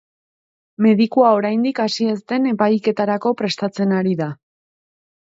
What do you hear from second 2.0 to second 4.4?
ez den epaiketarako prestatzen ari da.